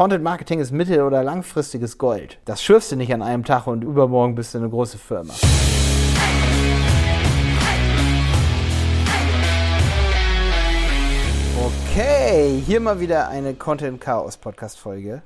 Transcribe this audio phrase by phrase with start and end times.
[0.00, 2.38] Content Marketing ist mittel- oder langfristiges Gold.
[2.46, 5.34] Das schürfst du nicht an einem Tag und übermorgen bist du eine große Firma.
[11.92, 15.20] Okay, hier mal wieder eine Content Chaos Podcast Folge.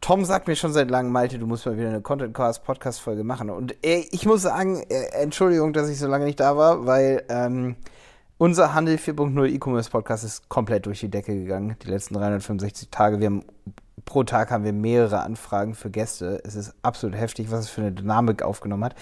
[0.00, 3.02] Tom sagt mir schon seit langem, Malte, du musst mal wieder eine Content Chaos Podcast
[3.02, 3.50] Folge machen.
[3.50, 7.22] Und äh, ich muss sagen, äh, Entschuldigung, dass ich so lange nicht da war, weil
[7.28, 7.76] ähm,
[8.40, 11.76] unser Handel 4.0 E-Commerce Podcast ist komplett durch die Decke gegangen.
[11.82, 13.20] Die letzten 365 Tage.
[13.20, 13.44] Wir haben
[14.04, 16.40] pro Tag haben wir mehrere Anfragen für Gäste.
[16.44, 18.94] Es ist absolut heftig, was es für eine Dynamik aufgenommen hat.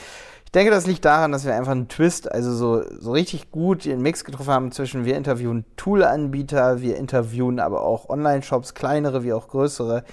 [0.44, 3.84] Ich denke, das liegt daran, dass wir einfach einen Twist, also so, so richtig gut
[3.84, 9.34] den Mix getroffen haben zwischen wir interviewen Tool-Anbieter, wir interviewen aber auch Online-Shops, kleinere wie
[9.34, 10.04] auch größere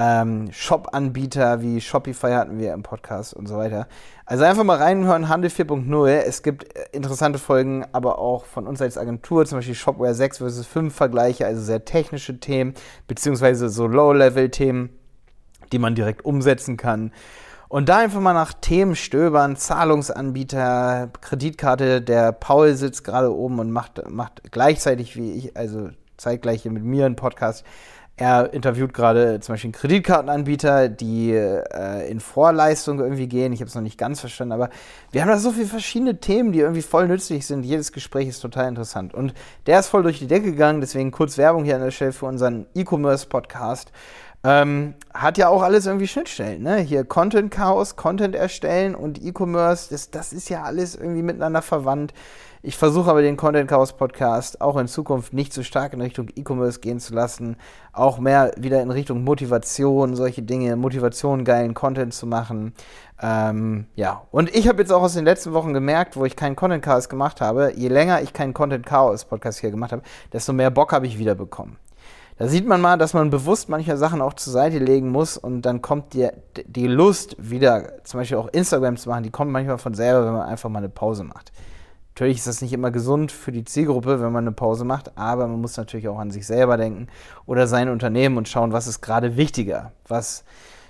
[0.00, 3.86] ähm, Shop-Anbieter wie Shopify hatten wir im Podcast und so weiter.
[4.24, 6.08] Also einfach mal reinhören, Handel 4.0.
[6.08, 10.38] Es gibt äh, interessante Folgen, aber auch von uns als Agentur, zum Beispiel Shopware 6
[10.38, 12.72] vs 5 Vergleiche, also sehr technische Themen,
[13.08, 14.88] beziehungsweise so Low-Level-Themen,
[15.70, 17.12] die man direkt umsetzen kann.
[17.68, 23.70] Und da einfach mal nach Themen stöbern, Zahlungsanbieter, Kreditkarte, der Paul sitzt gerade oben und
[23.70, 27.64] macht, macht gleichzeitig wie ich, also zeitgleich hier mit mir einen Podcast,
[28.20, 33.54] er interviewt gerade zum Beispiel einen Kreditkartenanbieter, die äh, in Vorleistung irgendwie gehen.
[33.54, 34.68] Ich habe es noch nicht ganz verstanden, aber
[35.10, 37.64] wir haben da so viele verschiedene Themen, die irgendwie voll nützlich sind.
[37.64, 39.14] Jedes Gespräch ist total interessant.
[39.14, 39.32] Und
[39.66, 42.26] der ist voll durch die Decke gegangen, deswegen kurz Werbung hier an der Stelle für
[42.26, 43.90] unseren E-Commerce-Podcast.
[44.44, 46.76] Ähm, hat ja auch alles irgendwie Schnittstellen, ne?
[46.76, 52.12] Hier Content Chaos, Content erstellen und E-Commerce, das, das ist ja alles irgendwie miteinander verwandt.
[52.62, 56.28] Ich versuche aber den Content Chaos Podcast auch in Zukunft nicht so stark in Richtung
[56.36, 57.56] E-Commerce gehen zu lassen,
[57.94, 62.74] auch mehr wieder in Richtung Motivation, solche Dinge, Motivation, geilen Content zu machen.
[63.22, 66.54] Ähm, ja, und ich habe jetzt auch aus den letzten Wochen gemerkt, wo ich keinen
[66.54, 70.52] Content Chaos gemacht habe, je länger ich keinen Content Chaos Podcast hier gemacht habe, desto
[70.52, 71.78] mehr Bock habe ich wieder bekommen.
[72.36, 75.62] Da sieht man mal, dass man bewusst manche Sachen auch zur Seite legen muss und
[75.62, 76.28] dann kommt die,
[76.66, 80.34] die Lust wieder, zum Beispiel auch Instagram zu machen, die kommt manchmal von selber, wenn
[80.34, 81.52] man einfach mal eine Pause macht.
[82.14, 85.46] Natürlich ist das nicht immer gesund für die Zielgruppe, wenn man eine Pause macht, aber
[85.46, 87.06] man muss natürlich auch an sich selber denken
[87.46, 89.92] oder sein Unternehmen und schauen, was ist gerade wichtiger.
[90.06, 90.44] Was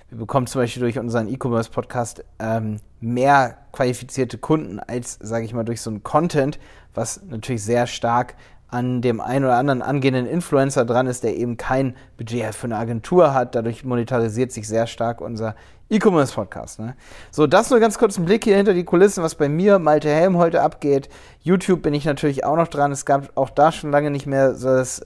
[0.09, 5.63] wir bekommen zum Beispiel durch unseren E-Commerce-Podcast ähm, mehr qualifizierte Kunden als, sage ich mal,
[5.63, 6.59] durch so einen Content,
[6.93, 8.35] was natürlich sehr stark
[8.67, 12.77] an dem einen oder anderen angehenden Influencer dran ist, der eben kein Budget für eine
[12.77, 13.55] Agentur hat.
[13.55, 15.55] Dadurch monetarisiert sich sehr stark unser
[15.91, 16.79] E-Commerce-Podcast.
[16.79, 16.95] Ne?
[17.31, 20.09] So, das nur ganz kurz ein Blick hier hinter die Kulissen, was bei mir, Malte
[20.09, 21.09] Helm, heute abgeht.
[21.41, 22.91] YouTube bin ich natürlich auch noch dran.
[22.91, 25.05] Es gab auch da schon lange nicht mehr so das,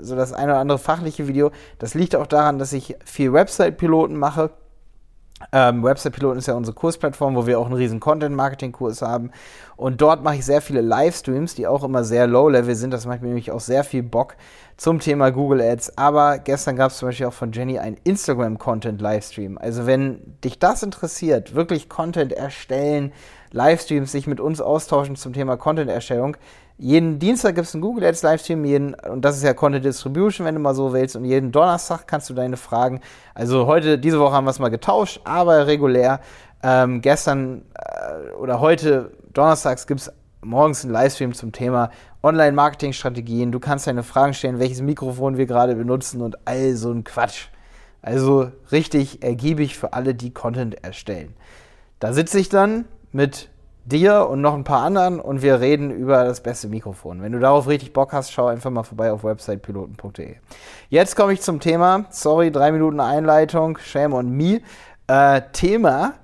[0.00, 1.50] so das eine oder andere fachliche Video.
[1.78, 4.50] Das liegt auch daran, dass ich viel Website-Piloten mache.
[5.52, 9.30] Ähm, Website-Piloten ist ja unsere Kursplattform, wo wir auch einen riesen Content-Marketing-Kurs haben.
[9.76, 12.92] Und dort mache ich sehr viele Livestreams, die auch immer sehr low-level sind.
[12.92, 14.36] Das macht mir nämlich auch sehr viel Bock
[14.76, 15.96] zum Thema Google Ads.
[15.96, 19.58] Aber gestern gab es zum Beispiel auch von Jenny einen Instagram-Content-Livestream.
[19.58, 23.12] Also wenn dich das interessiert, wirklich Content erstellen,
[23.52, 26.36] Livestreams, sich mit uns austauschen zum Thema Content-Erstellung,
[26.80, 30.46] jeden Dienstag gibt es einen Google Ads Livestream, jeden, und das ist ja Content Distribution,
[30.46, 33.00] wenn du mal so willst, und jeden Donnerstag kannst du deine Fragen,
[33.34, 36.20] also heute, diese Woche haben wir es mal getauscht, aber regulär,
[36.62, 41.90] ähm, gestern äh, oder heute, donnerstags, gibt es morgens einen Livestream zum Thema
[42.22, 43.52] Online-Marketing-Strategien.
[43.52, 47.48] Du kannst deine Fragen stellen, welches Mikrofon wir gerade benutzen und all so ein Quatsch.
[48.00, 51.34] Also richtig ergiebig für alle, die Content erstellen.
[51.98, 53.50] Da sitze ich dann mit
[53.90, 57.20] dir und noch ein paar anderen und wir reden über das beste Mikrofon.
[57.22, 60.36] Wenn du darauf richtig Bock hast, schau einfach mal vorbei auf websitepiloten.de.
[60.88, 62.06] Jetzt komme ich zum Thema.
[62.10, 63.76] Sorry, drei Minuten Einleitung.
[63.78, 64.60] Shame on me.
[65.06, 66.14] Äh, Thema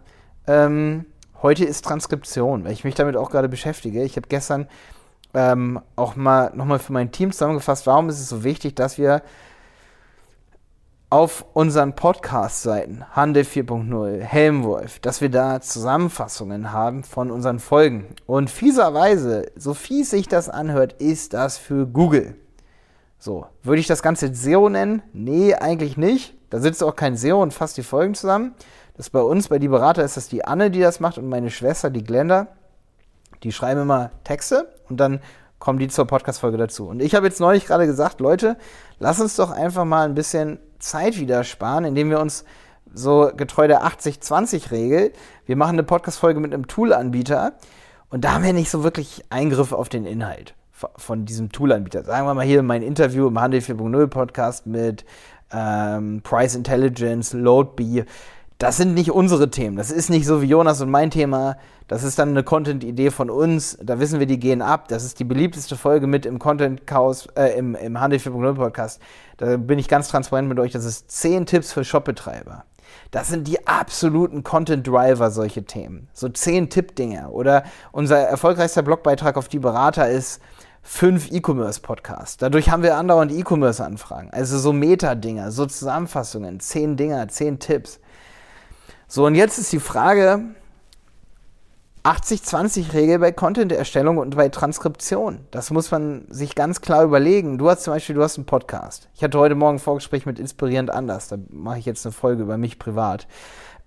[0.46, 1.06] ähm,
[1.42, 4.02] heute ist Transkription, weil ich mich damit auch gerade beschäftige.
[4.04, 4.68] Ich habe gestern
[5.34, 9.22] ähm, auch mal nochmal für mein Team zusammengefasst, warum ist es so wichtig, dass wir
[11.16, 18.08] auf unseren Podcast-Seiten Handel 4.0, Helmwolf, dass wir da Zusammenfassungen haben von unseren Folgen.
[18.26, 22.36] Und fieserweise, so fies sich das anhört, ist das für Google.
[23.18, 25.00] So, würde ich das Ganze SEO nennen?
[25.14, 26.34] Nee, eigentlich nicht.
[26.50, 28.54] Da sitzt auch kein SEO und fasst die Folgen zusammen.
[28.98, 31.50] Das bei uns, bei die Berater, ist das die Anne, die das macht und meine
[31.50, 32.48] Schwester, die Glenda.
[33.42, 35.20] Die schreiben immer Texte und dann
[35.60, 36.88] kommen die zur Podcast-Folge dazu.
[36.88, 38.58] Und ich habe jetzt neulich gerade gesagt, Leute,
[38.98, 42.44] lass uns doch einfach mal ein bisschen Zeit wieder sparen, indem wir uns
[42.92, 45.12] so getreu der 80-20-Regel,
[45.44, 47.54] wir machen eine Podcast-Folge mit einem Tool-Anbieter
[48.10, 50.54] und da haben wir nicht so wirklich Eingriff auf den Inhalt
[50.96, 52.04] von diesem Tool-Anbieter.
[52.04, 55.04] Sagen wir mal hier mein Interview im Handel 4.0 Podcast mit
[55.52, 58.04] ähm, Price Intelligence, LoadBee.
[58.58, 59.76] Das sind nicht unsere Themen.
[59.76, 61.56] Das ist nicht so wie Jonas und mein Thema.
[61.88, 63.78] Das ist dann eine Content-Idee von uns.
[63.82, 64.88] Da wissen wir, die gehen ab.
[64.88, 69.00] Das ist die beliebteste Folge mit im Content-Chaos, äh, im, im Handel 4.0 Podcast.
[69.36, 70.72] Da bin ich ganz transparent mit euch.
[70.72, 72.64] Das ist 10 Tipps für Shopbetreiber.
[73.10, 76.08] Das sind die absoluten Content-Driver, solche Themen.
[76.14, 77.28] So 10 Tipp-Dinge.
[77.28, 80.40] Oder unser erfolgreichster Blogbeitrag auf die Berater ist
[80.82, 82.38] fünf E-Commerce-Podcasts.
[82.38, 84.30] Dadurch haben wir andauernd E-Commerce-Anfragen.
[84.32, 88.00] Also so Meta-Dinger, so Zusammenfassungen, 10 Dinger, 10 Tipps.
[89.08, 90.40] So, und jetzt ist die Frage,
[92.02, 95.46] 80-20-Regel bei Content-Erstellung und bei Transkription.
[95.52, 97.56] Das muss man sich ganz klar überlegen.
[97.56, 99.08] Du hast zum Beispiel, du hast einen Podcast.
[99.14, 101.28] Ich hatte heute Morgen ein Vorgespräch mit Inspirierend Anders.
[101.28, 103.28] Da mache ich jetzt eine Folge über mich privat.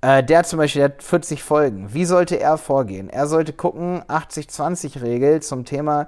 [0.02, 1.94] Äh, der zum Beispiel, der hat 40 Folgen.
[1.94, 3.10] Wie sollte er vorgehen?
[3.10, 6.08] Er sollte gucken, 80-20-Regel zum Thema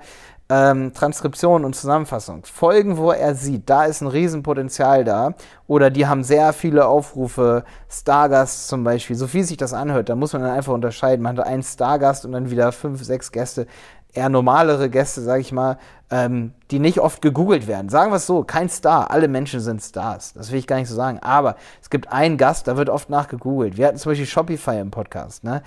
[0.51, 2.43] ähm, Transkription und Zusammenfassung.
[2.43, 5.33] Folgen, wo er sieht, da ist ein Riesenpotenzial da.
[5.65, 7.63] Oder die haben sehr viele Aufrufe.
[7.89, 9.15] Stargast zum Beispiel.
[9.15, 11.23] So viel sich das anhört, da muss man dann einfach unterscheiden.
[11.23, 13.65] Man hat einen Stargast und dann wieder fünf, sechs Gäste.
[14.13, 15.77] Eher normalere Gäste, sage ich mal,
[16.09, 17.87] ähm, die nicht oft gegoogelt werden.
[17.87, 19.09] Sagen wir es so, kein Star.
[19.09, 20.33] Alle Menschen sind Stars.
[20.33, 21.19] Das will ich gar nicht so sagen.
[21.19, 23.77] Aber es gibt einen Gast, da wird oft nachgegoogelt.
[23.77, 25.45] Wir hatten zum Beispiel Shopify im Podcast.
[25.45, 25.61] Ne?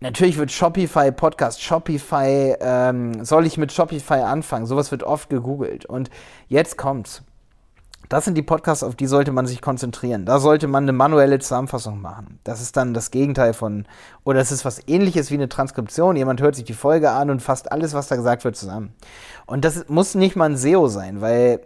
[0.00, 4.66] Natürlich wird Shopify Podcast, Shopify, ähm, soll ich mit Shopify anfangen?
[4.66, 5.86] Sowas wird oft gegoogelt.
[5.86, 6.08] Und
[6.46, 7.24] jetzt kommt's.
[8.08, 10.24] Das sind die Podcasts, auf die sollte man sich konzentrieren.
[10.24, 12.38] Da sollte man eine manuelle Zusammenfassung machen.
[12.44, 13.86] Das ist dann das Gegenteil von,
[14.22, 16.14] oder es ist was ähnliches wie eine Transkription.
[16.14, 18.94] Jemand hört sich die Folge an und fasst alles, was da gesagt wird, zusammen.
[19.46, 21.60] Und das muss nicht mal ein SEO sein, weil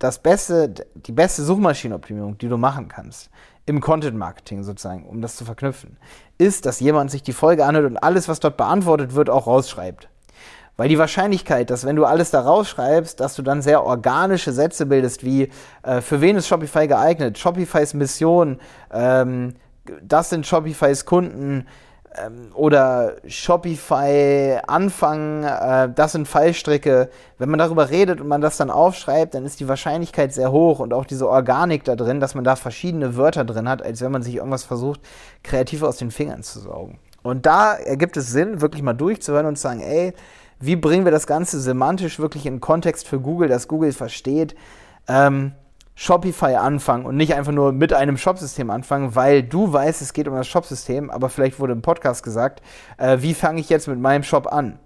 [0.00, 3.30] das beste, die beste Suchmaschinenoptimierung, die du machen kannst,
[3.68, 5.98] im Content Marketing sozusagen, um das zu verknüpfen,
[6.38, 10.08] ist, dass jemand sich die Folge anhört und alles, was dort beantwortet wird, auch rausschreibt.
[10.78, 14.86] Weil die Wahrscheinlichkeit, dass wenn du alles da rausschreibst, dass du dann sehr organische Sätze
[14.86, 15.50] bildest, wie
[15.82, 18.58] äh, für wen ist Shopify geeignet, Shopifys Mission,
[18.92, 19.54] ähm,
[20.02, 21.66] das sind Shopifys Kunden,
[22.54, 27.08] oder Shopify anfangen, äh, das sind Fallstricke.
[27.38, 30.78] Wenn man darüber redet und man das dann aufschreibt, dann ist die Wahrscheinlichkeit sehr hoch
[30.78, 34.12] und auch diese Organik da drin, dass man da verschiedene Wörter drin hat, als wenn
[34.12, 35.00] man sich irgendwas versucht,
[35.42, 36.98] kreativ aus den Fingern zu saugen.
[37.22, 40.14] Und da ergibt es Sinn, wirklich mal durchzuhören und zu sagen, ey,
[40.60, 44.56] wie bringen wir das Ganze semantisch wirklich in Kontext für Google, dass Google versteht,
[45.06, 45.52] ähm,
[46.00, 50.28] Shopify anfangen und nicht einfach nur mit einem Shopsystem anfangen, weil du weißt, es geht
[50.28, 52.62] um das Shopsystem, aber vielleicht wurde im Podcast gesagt,
[52.98, 54.78] äh, wie fange ich jetzt mit meinem Shop an?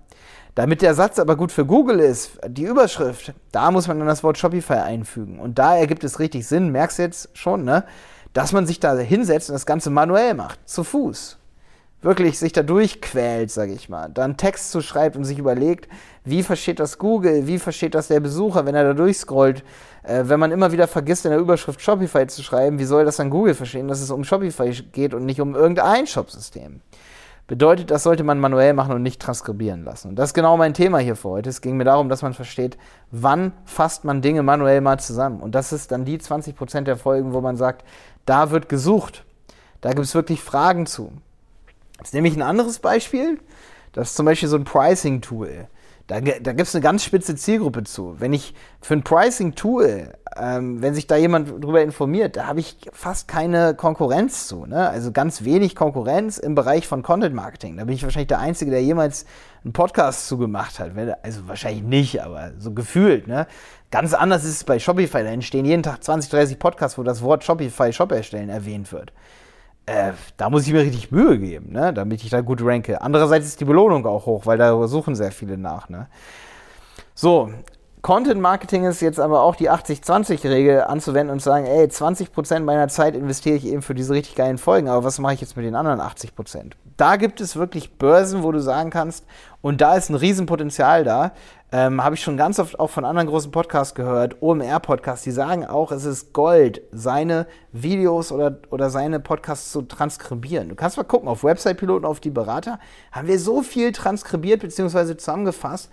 [0.55, 4.25] Damit der Satz aber gut für Google ist, die Überschrift, da muss man dann das
[4.25, 5.39] Wort Shopify einfügen.
[5.39, 7.85] Und da ergibt es richtig Sinn, merkst du jetzt schon, ne?
[8.33, 11.42] Dass man sich da hinsetzt und das Ganze manuell macht, zu Fuß
[12.03, 15.89] wirklich sich da durchquält, sage ich mal, dann Text zu schreibt und sich überlegt,
[16.25, 19.65] wie versteht das Google, wie versteht das der Besucher, wenn er da durchscrollt,
[20.03, 23.17] äh, wenn man immer wieder vergisst, in der Überschrift Shopify zu schreiben, wie soll das
[23.17, 26.81] dann Google verstehen, dass es um Shopify geht und nicht um irgendein Shopsystem?
[27.49, 30.09] Bedeutet, das sollte man manuell machen und nicht transkribieren lassen.
[30.09, 31.51] Und das ist genau mein Thema hier für heute.
[31.51, 32.79] Es ging mir darum, dass man versteht,
[33.11, 35.41] wann fasst man Dinge manuell mal zusammen.
[35.41, 37.85] Und das ist dann die 20% der Folgen, wo man sagt,
[38.27, 39.25] da wird gesucht.
[39.81, 41.13] Da gibt es wirklich Fragen zu.
[42.03, 43.39] Jetzt nehme ich ein anderes Beispiel.
[43.93, 45.69] Das ist zum Beispiel so ein Pricing-Tool.
[46.09, 48.17] Da, da gibt es eine ganz spitze Zielgruppe zu.
[48.19, 52.77] Wenn ich für ein Pricing-Tool, ähm, wenn sich da jemand drüber informiert, da habe ich
[52.93, 54.67] fast keine Konkurrenz zu.
[54.67, 54.89] Ne?
[54.89, 57.77] Also ganz wenig Konkurrenz im Bereich von Content Marketing.
[57.77, 59.25] Da bin ich wahrscheinlich der Einzige, der jemals
[59.63, 60.91] einen Podcast zugemacht hat.
[61.23, 63.29] Also wahrscheinlich nicht, aber so gefühlt.
[63.29, 63.47] Ne?
[63.93, 65.23] Ganz anders ist es bei Shopify.
[65.23, 69.13] Da entstehen jeden Tag 20, 30 Podcasts, wo das Wort Shopify Shop erstellen erwähnt wird
[69.87, 73.01] äh, da muss ich mir richtig Mühe geben, ne, damit ich da gut ranke.
[73.01, 75.89] Andererseits ist die Belohnung auch hoch, weil da suchen sehr viele nach.
[75.89, 76.07] Ne?
[77.15, 77.53] So,
[78.03, 82.89] Content Marketing ist jetzt aber auch die 80-20-Regel anzuwenden und zu sagen, ey, 20% meiner
[82.89, 85.65] Zeit investiere ich eben für diese richtig geilen Folgen, aber was mache ich jetzt mit
[85.65, 86.73] den anderen 80%?
[86.97, 89.25] Da gibt es wirklich Börsen, wo du sagen kannst,
[89.61, 91.31] und da ist ein Riesenpotenzial da,
[91.71, 95.65] ähm, habe ich schon ganz oft auch von anderen großen Podcasts gehört, OMR-Podcasts, die sagen
[95.65, 100.69] auch, es ist Gold, seine Videos oder, oder seine Podcasts zu transkribieren.
[100.69, 102.81] Du kannst mal gucken, auf Website-Piloten, auf die Berater,
[103.13, 105.17] haben wir so viel transkribiert bzw.
[105.17, 105.89] zusammengefasst.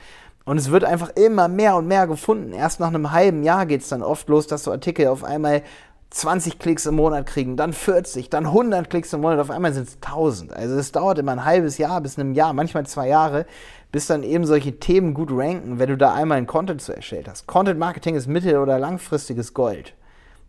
[0.50, 2.54] Und es wird einfach immer mehr und mehr gefunden.
[2.54, 5.62] Erst nach einem halben Jahr geht es dann oft los, dass so Artikel auf einmal
[6.10, 9.88] 20 Klicks im Monat kriegen, dann 40, dann 100 Klicks im Monat, auf einmal sind
[9.88, 10.52] es 1000.
[10.52, 13.46] Also es dauert immer ein halbes Jahr bis einem Jahr, manchmal zwei Jahre,
[13.92, 17.30] bis dann eben solche Themen gut ranken, wenn du da einmal einen Content zu erstellt
[17.30, 17.46] hast.
[17.46, 19.94] Content Marketing ist mittel- oder langfristiges Gold.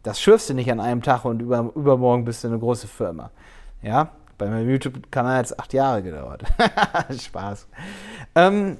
[0.02, 3.30] Das schürfst du nicht an einem Tag und über, übermorgen bist du eine große Firma.
[3.82, 6.44] Ja, bei meinem YouTube-Kanal hat es acht Jahre gedauert.
[7.10, 7.68] Spaß.
[8.34, 8.78] Ähm,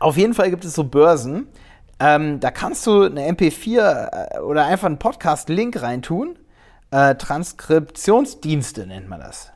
[0.00, 1.46] auf jeden Fall gibt es so Börsen,
[2.00, 6.36] ähm, da kannst du eine MP4 äh, oder einfach einen Podcast-Link reintun
[6.90, 9.52] Äh, Transkriptionsdienste nennt man das.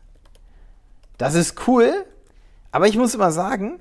[1.19, 1.93] Das ist cool,
[2.71, 3.81] aber ich muss immer sagen,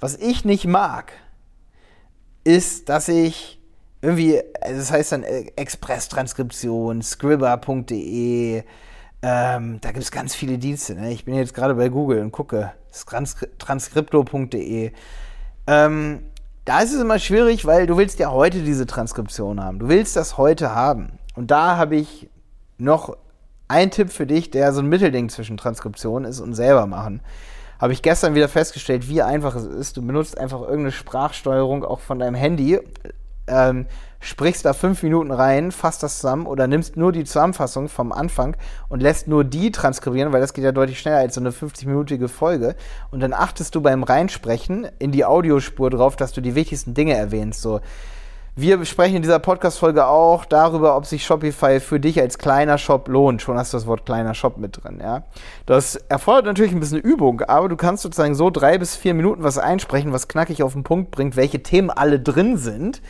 [0.00, 1.12] was ich nicht mag,
[2.44, 3.60] ist, dass ich
[4.00, 8.62] irgendwie, also das heißt dann äh, Express-Transkription, scribber.de,
[9.22, 10.94] ähm, da gibt es ganz viele Dienste.
[10.94, 11.12] Ne?
[11.12, 12.72] Ich bin jetzt gerade bei Google und gucke,
[13.58, 14.92] transkripto.de.
[15.66, 16.24] Ähm,
[16.64, 19.78] da ist es immer schwierig, weil du willst ja heute diese Transkription haben.
[19.78, 21.18] Du willst das heute haben.
[21.34, 22.30] Und da habe ich
[22.78, 23.16] noch
[23.68, 27.20] einen Tipp für dich, der so ein Mittelding zwischen Transkription ist und selber machen.
[27.78, 29.96] Habe ich gestern wieder festgestellt, wie einfach es ist.
[29.96, 32.80] Du benutzt einfach irgendeine Sprachsteuerung auch von deinem Handy,
[33.46, 33.86] ähm,
[34.20, 38.56] sprichst da fünf Minuten rein, fasst das zusammen oder nimmst nur die Zusammenfassung vom Anfang
[38.88, 42.28] und lässt nur die transkribieren, weil das geht ja deutlich schneller als so eine 50-minütige
[42.28, 42.74] Folge.
[43.10, 47.14] Und dann achtest du beim Reinsprechen in die Audiospur drauf, dass du die wichtigsten Dinge
[47.14, 47.60] erwähnst.
[47.60, 47.80] So,
[48.56, 53.08] wir besprechen in dieser Podcast-Folge auch darüber, ob sich Shopify für dich als kleiner Shop
[53.08, 53.42] lohnt.
[53.42, 55.24] Schon hast du das Wort kleiner Shop mit drin, ja.
[55.66, 59.42] Das erfordert natürlich ein bisschen Übung, aber du kannst sozusagen so drei bis vier Minuten
[59.42, 63.02] was einsprechen, was knackig auf den Punkt bringt, welche Themen alle drin sind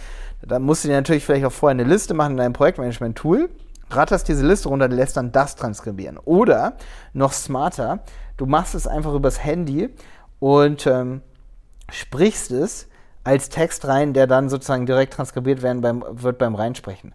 [0.47, 3.51] da musst du dir natürlich vielleicht auch vorher eine Liste machen in deinem Projektmanagement-Tool,
[3.91, 6.19] ratterst diese Liste runter, lässt dann das transkribieren.
[6.19, 6.75] Oder
[7.13, 8.01] noch smarter,
[8.37, 9.91] du machst es einfach übers Handy
[10.41, 11.23] und ähm,
[11.91, 12.89] sprichst es
[13.23, 17.15] als Text rein, der dann sozusagen direkt transkribiert werden beim, wird beim Reinsprechen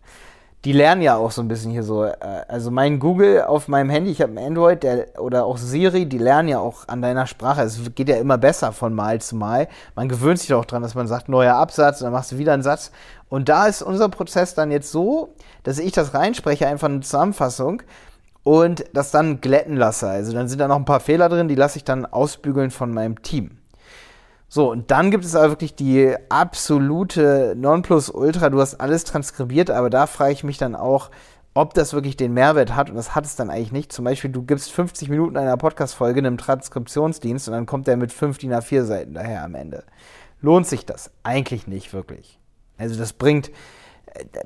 [0.65, 2.03] die lernen ja auch so ein bisschen hier so.
[2.03, 2.15] Äh,
[2.47, 6.17] also mein Google auf meinem Handy, ich habe ein Android, der, oder auch Siri, die
[6.17, 7.61] lernen ja auch an deiner Sprache.
[7.61, 9.67] Es geht ja immer besser von Mal zu Mal.
[9.95, 12.63] Man gewöhnt sich auch dran, dass man sagt, neuer Absatz, dann machst du wieder einen
[12.63, 12.91] Satz.
[13.29, 17.83] Und da ist unser Prozess dann jetzt so, dass ich das reinspreche, einfach eine Zusammenfassung
[18.43, 20.09] und das dann glätten lasse.
[20.09, 22.91] Also dann sind da noch ein paar Fehler drin, die lasse ich dann ausbügeln von
[22.91, 23.58] meinem Team.
[24.51, 28.49] So, und dann gibt es aber wirklich die absolute Nonplusultra.
[28.49, 31.11] Du hast alles transkribiert, aber da frage ich mich dann auch,
[31.53, 32.89] ob das wirklich den Mehrwert hat.
[32.89, 33.93] Und das hat es dann eigentlich nicht.
[33.93, 38.11] Zum Beispiel, du gibst 50 Minuten einer Podcast-Folge einem Transkriptionsdienst und dann kommt der mit
[38.11, 39.83] 5 DIN A4 Seiten daher am Ende.
[40.41, 41.11] Lohnt sich das?
[41.21, 42.39] Eigentlich nicht wirklich.
[42.79, 43.51] Also das bringt,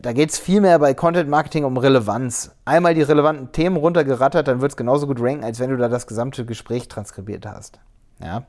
[0.01, 2.51] da geht es viel mehr bei Content Marketing um Relevanz.
[2.65, 5.87] Einmal die relevanten Themen runtergerattert, dann wird es genauso gut ranken, als wenn du da
[5.87, 7.79] das gesamte Gespräch transkribiert hast.
[8.21, 8.43] Ja.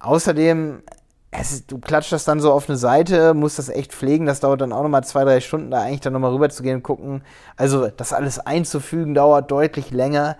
[0.00, 0.82] Außerdem,
[1.30, 4.60] es, du klatscht das dann so auf eine Seite, musst das echt pflegen, das dauert
[4.62, 7.22] dann auch nochmal zwei, drei Stunden, da eigentlich dann nochmal rüber zu gehen und gucken.
[7.56, 10.36] Also das alles einzufügen dauert deutlich länger.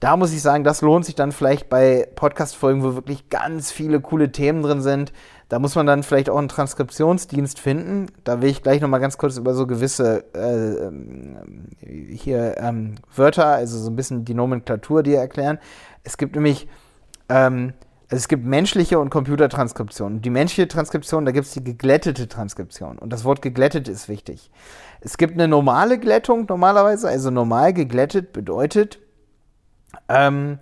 [0.00, 4.00] Da muss ich sagen, das lohnt sich dann vielleicht bei Podcast-Folgen, wo wirklich ganz viele
[4.00, 5.12] coole Themen drin sind.
[5.48, 8.06] Da muss man dann vielleicht auch einen Transkriptionsdienst finden.
[8.24, 13.46] Da will ich gleich nochmal ganz kurz über so gewisse äh, ähm, hier ähm, Wörter,
[13.46, 15.58] also so ein bisschen die Nomenklatur dir erklären.
[16.02, 16.66] Es gibt nämlich
[17.28, 17.74] ähm,
[18.12, 20.20] es gibt menschliche und Computertranskription.
[20.20, 22.98] Die menschliche Transkription, da gibt es die geglättete Transkription.
[22.98, 24.50] Und das Wort geglättet ist wichtig.
[25.00, 28.98] Es gibt eine normale Glättung normalerweise, also normal geglättet bedeutet,
[30.10, 30.58] ähm,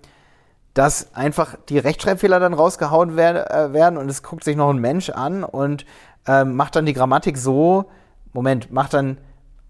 [0.73, 5.09] dass einfach die Rechtschreibfehler dann rausgehauen äh, werden und es guckt sich noch ein Mensch
[5.09, 5.85] an und
[6.27, 7.85] ähm, macht dann die Grammatik so,
[8.31, 9.17] Moment, macht dann,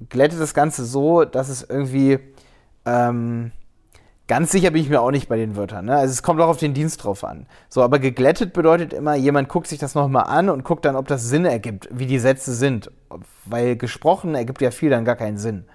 [0.09, 2.19] glättet das Ganze so, dass es irgendwie,
[2.85, 3.51] ähm,
[4.31, 5.87] Ganz sicher bin ich mir auch nicht bei den Wörtern.
[5.87, 5.97] Ne?
[5.97, 7.47] Also es kommt auch auf den Dienst drauf an.
[7.67, 11.05] So, aber geglättet bedeutet immer, jemand guckt sich das nochmal an und guckt dann, ob
[11.09, 12.89] das Sinn ergibt, wie die Sätze sind.
[13.43, 15.65] Weil gesprochen ergibt ja viel dann gar keinen Sinn.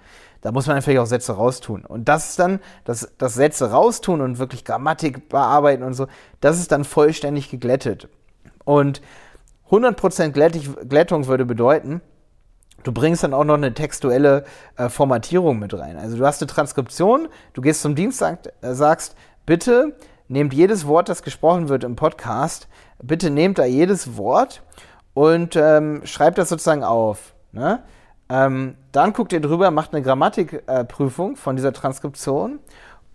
[0.41, 1.85] Da muss man natürlich auch Sätze raustun.
[1.85, 6.07] Und das ist dann, das, das Sätze raustun und wirklich Grammatik bearbeiten und so,
[6.41, 8.09] das ist dann vollständig geglättet.
[8.65, 9.03] Und
[9.69, 12.01] 100% Glättung würde bedeuten,
[12.83, 14.45] Du bringst dann auch noch eine textuelle
[14.77, 15.97] äh, Formatierung mit rein.
[15.97, 19.15] Also du hast eine Transkription, du gehst zum Dienst, sagt, äh, sagst,
[19.45, 19.95] bitte
[20.27, 22.67] nehmt jedes Wort, das gesprochen wird im Podcast,
[23.01, 24.61] bitte nehmt da jedes Wort
[25.13, 27.33] und ähm, schreibt das sozusagen auf.
[27.51, 27.83] Ne?
[28.29, 32.59] Ähm, dann guckt ihr drüber, macht eine Grammatikprüfung äh, von dieser Transkription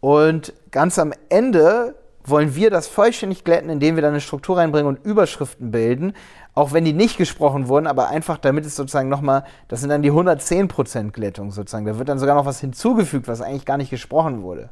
[0.00, 4.88] und ganz am Ende wollen wir das vollständig glätten, indem wir da eine Struktur reinbringen
[4.88, 6.14] und Überschriften bilden,
[6.55, 10.02] auch wenn die nicht gesprochen wurden, aber einfach damit es sozusagen nochmal, das sind dann
[10.02, 11.87] die 110% Glättung sozusagen.
[11.87, 14.71] Da wird dann sogar noch was hinzugefügt, was eigentlich gar nicht gesprochen wurde.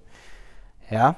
[0.91, 1.17] Ja.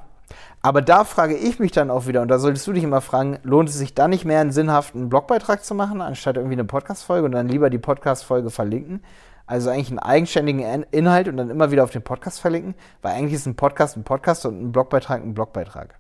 [0.62, 3.38] Aber da frage ich mich dann auch wieder, und da solltest du dich immer fragen,
[3.42, 7.26] lohnt es sich dann nicht mehr einen sinnhaften Blogbeitrag zu machen, anstatt irgendwie eine Podcast-Folge
[7.26, 9.02] und dann lieber die Podcast-Folge verlinken?
[9.46, 13.34] Also eigentlich einen eigenständigen Inhalt und dann immer wieder auf den Podcast verlinken, weil eigentlich
[13.34, 15.98] ist ein Podcast ein Podcast und ein Blogbeitrag ein Blogbeitrag.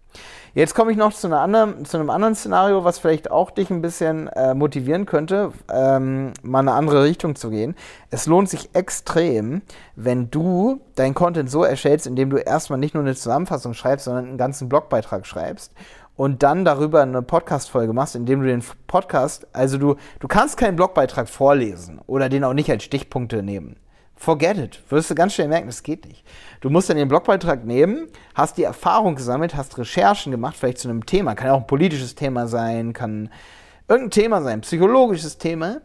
[0.54, 3.80] Jetzt komme ich noch zu, anderen, zu, einem anderen Szenario, was vielleicht auch dich ein
[3.80, 7.74] bisschen äh, motivieren könnte, ähm, mal eine andere Richtung zu gehen.
[8.10, 9.62] Es lohnt sich extrem,
[9.96, 14.26] wenn du dein Content so erstellst, indem du erstmal nicht nur eine Zusammenfassung schreibst, sondern
[14.26, 15.72] einen ganzen Blogbeitrag schreibst
[16.16, 20.76] und dann darüber eine Podcast-Folge machst, indem du den Podcast, also du, du kannst keinen
[20.76, 23.76] Blogbeitrag vorlesen oder den auch nicht als Stichpunkte nehmen
[24.22, 24.80] forget it.
[24.88, 26.24] Wirst du ganz schnell merken, das geht nicht.
[26.60, 30.88] Du musst dann den Blogbeitrag nehmen, hast die Erfahrung gesammelt, hast Recherchen gemacht, vielleicht zu
[30.88, 31.34] einem Thema.
[31.34, 33.30] Kann ja auch ein politisches Thema sein, kann
[33.88, 35.80] irgendein Thema sein, psychologisches Thema.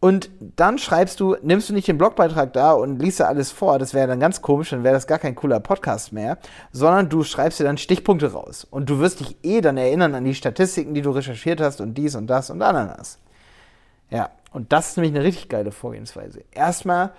[0.00, 3.78] Und dann schreibst du, nimmst du nicht den Blogbeitrag da und liest da alles vor,
[3.78, 6.38] das wäre dann ganz komisch, dann wäre das gar kein cooler Podcast mehr,
[6.72, 8.66] sondern du schreibst dir dann Stichpunkte raus.
[8.68, 11.94] Und du wirst dich eh dann erinnern an die Statistiken, die du recherchiert hast und
[11.94, 13.18] dies und das und Ananas.
[14.10, 16.42] Ja, und das ist nämlich eine richtig geile Vorgehensweise.
[16.52, 17.12] Erstmal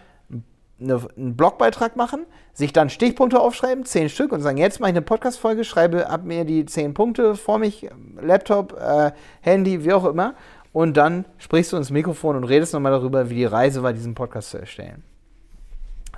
[0.79, 4.95] eine, einen Blogbeitrag machen, sich dann Stichpunkte aufschreiben, zehn Stück und sagen, jetzt mache ich
[4.95, 7.89] eine Podcast-Folge, schreibe ab mir die zehn Punkte vor mich,
[8.19, 9.11] Laptop, äh,
[9.41, 10.35] Handy, wie auch immer
[10.73, 14.15] und dann sprichst du ins Mikrofon und redest nochmal darüber, wie die Reise war, diesen
[14.15, 15.03] Podcast zu erstellen.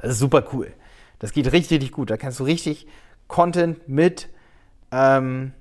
[0.02, 0.74] Das ist super cool.
[1.20, 2.10] Das geht richtig, richtig gut.
[2.10, 2.88] Da kannst du richtig
[3.28, 4.30] Content mit,
[4.92, 5.52] ähm,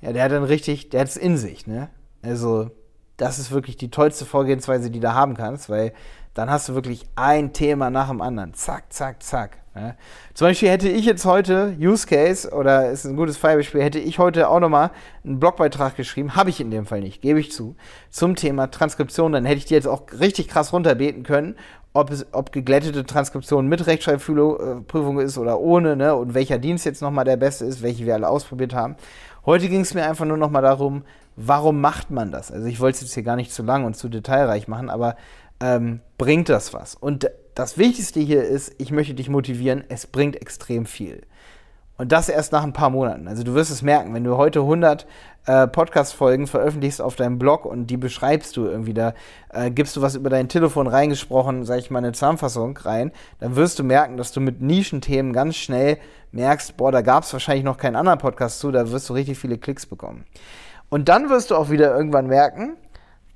[0.00, 1.88] ja, der hat dann richtig, der hat es in sich, ne?
[2.22, 2.70] Also,
[3.16, 5.92] das ist wirklich die tollste Vorgehensweise, die du da haben kannst, weil
[6.34, 8.54] dann hast du wirklich ein Thema nach dem anderen.
[8.54, 9.58] Zack, zack, zack.
[9.74, 9.94] Ja.
[10.34, 14.20] Zum Beispiel hätte ich jetzt heute Use Case oder ist ein gutes Beispiel, hätte ich
[14.20, 14.90] heute auch nochmal
[15.24, 17.74] einen Blogbeitrag geschrieben, habe ich in dem Fall nicht, gebe ich zu,
[18.08, 21.56] zum Thema Transkription, dann hätte ich dir jetzt auch richtig krass runterbeten können,
[21.92, 27.02] ob, es, ob geglättete Transkription mit Rechtschreibprüfung ist oder ohne, ne, und welcher Dienst jetzt
[27.02, 28.96] nochmal der beste ist, welche wir alle ausprobiert haben.
[29.44, 31.02] Heute ging es mir einfach nur nochmal darum,
[31.36, 32.52] warum macht man das?
[32.52, 35.16] Also ich wollte es jetzt hier gar nicht zu lang und zu detailreich machen, aber
[35.64, 36.94] ähm, bringt das was?
[36.94, 41.22] Und das Wichtigste hier ist, ich möchte dich motivieren, es bringt extrem viel.
[41.96, 43.28] Und das erst nach ein paar Monaten.
[43.28, 45.06] Also du wirst es merken, wenn du heute 100
[45.46, 49.14] äh, Podcast-Folgen veröffentlichst auf deinem Blog und die beschreibst du irgendwie, da
[49.50, 53.56] äh, gibst du was über dein Telefon reingesprochen, sag ich mal, eine Zusammenfassung rein, dann
[53.56, 55.98] wirst du merken, dass du mit Nischenthemen ganz schnell
[56.32, 59.38] merkst, boah, da gab es wahrscheinlich noch keinen anderen Podcast zu, da wirst du richtig
[59.38, 60.24] viele Klicks bekommen.
[60.90, 62.76] Und dann wirst du auch wieder irgendwann merken,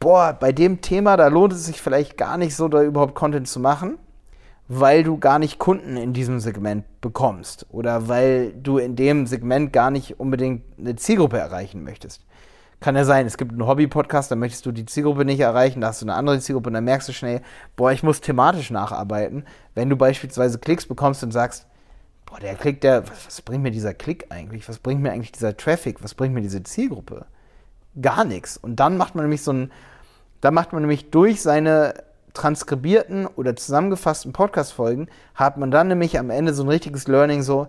[0.01, 3.49] boah, bei dem Thema, da lohnt es sich vielleicht gar nicht so, da überhaupt Content
[3.49, 3.99] zu machen
[4.69, 9.73] weil du gar nicht Kunden in diesem Segment bekommst oder weil du in dem Segment
[9.73, 12.25] gar nicht unbedingt eine Zielgruppe erreichen möchtest.
[12.81, 15.89] Kann ja sein, es gibt einen Hobby-Podcast, da möchtest du die Zielgruppe nicht erreichen, da
[15.89, 17.41] hast du eine andere Zielgruppe und dann merkst du schnell,
[17.75, 19.45] boah, ich muss thematisch nacharbeiten.
[19.75, 21.67] Wenn du beispielsweise Klicks bekommst und sagst,
[22.27, 24.69] boah, der Klick, der, was, was bringt mir dieser Klick eigentlich?
[24.69, 26.05] Was bringt mir eigentlich dieser Traffic?
[26.05, 27.27] Was bringt mir diese Zielgruppe?
[28.01, 28.57] Gar nichts.
[28.57, 29.73] Und dann macht man nämlich so ein,
[30.41, 31.95] da macht man nämlich durch seine
[32.35, 37.69] transkribierten oder zusammengefassten Podcast-Folgen hat man dann nämlich am Ende so ein richtiges Learning, so,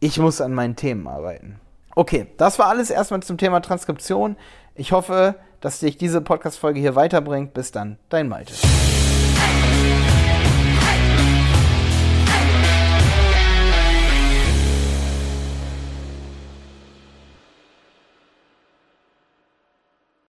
[0.00, 1.60] ich muss an meinen Themen arbeiten.
[1.96, 4.36] Okay, das war alles erstmal zum Thema Transkription.
[4.76, 7.54] Ich hoffe, dass dich diese Podcast-Folge hier weiterbringt.
[7.54, 8.54] Bis dann, dein Malte.